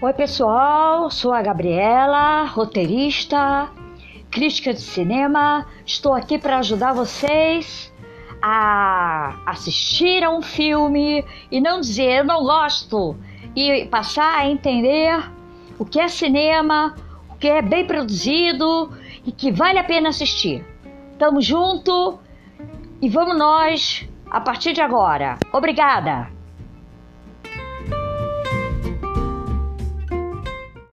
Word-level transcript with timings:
Oi, 0.00 0.12
pessoal, 0.12 1.10
sou 1.10 1.32
a 1.32 1.42
Gabriela, 1.42 2.44
roteirista, 2.44 3.68
crítica 4.30 4.72
de 4.72 4.80
cinema. 4.80 5.66
Estou 5.84 6.14
aqui 6.14 6.38
para 6.38 6.58
ajudar 6.58 6.92
vocês 6.92 7.92
a 8.40 9.40
assistir 9.44 10.22
a 10.22 10.30
um 10.30 10.40
filme 10.40 11.24
e 11.50 11.60
não 11.60 11.80
dizer 11.80 12.18
eu 12.18 12.24
não 12.24 12.44
gosto 12.44 13.16
e 13.56 13.86
passar 13.86 14.38
a 14.38 14.48
entender 14.48 15.20
o 15.80 15.84
que 15.84 15.98
é 15.98 16.06
cinema, 16.06 16.94
o 17.28 17.34
que 17.34 17.48
é 17.48 17.60
bem 17.60 17.84
produzido 17.84 18.92
e 19.26 19.32
que 19.32 19.50
vale 19.50 19.80
a 19.80 19.84
pena 19.84 20.10
assistir. 20.10 20.64
Tamo 21.18 21.40
junto 21.40 22.20
e 23.02 23.08
vamos 23.08 23.36
nós 23.36 24.08
a 24.30 24.40
partir 24.40 24.72
de 24.74 24.80
agora. 24.80 25.38
Obrigada! 25.52 26.37